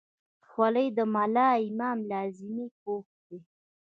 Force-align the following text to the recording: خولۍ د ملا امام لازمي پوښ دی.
خولۍ 0.49 0.87
د 0.97 0.99
ملا 1.13 1.49
امام 1.67 1.97
لازمي 2.11 2.67
پوښ 2.81 3.05
دی. 3.27 3.39